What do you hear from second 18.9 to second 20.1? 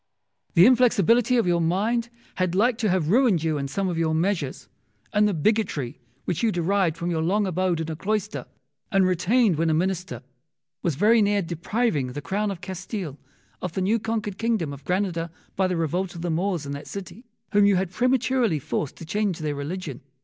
to change their religion.